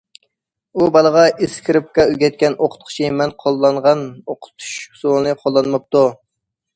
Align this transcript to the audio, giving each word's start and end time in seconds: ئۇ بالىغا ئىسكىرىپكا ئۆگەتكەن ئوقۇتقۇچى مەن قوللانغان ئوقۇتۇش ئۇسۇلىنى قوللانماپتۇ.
ئۇ 0.75 0.85
بالىغا 0.93 1.25
ئىسكىرىپكا 1.47 2.05
ئۆگەتكەن 2.13 2.55
ئوقۇتقۇچى 2.57 3.11
مەن 3.19 3.33
قوللانغان 3.43 4.01
ئوقۇتۇش 4.31 4.73
ئۇسۇلىنى 4.87 5.35
قوللانماپتۇ. 5.43 6.03